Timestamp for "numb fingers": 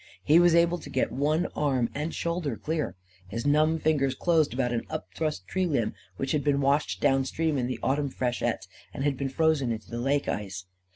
3.45-4.15